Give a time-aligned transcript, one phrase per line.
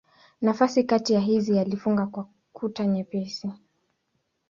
[0.41, 3.49] Nafasi kati ya hizi alifunga kwa kuta nyepesi.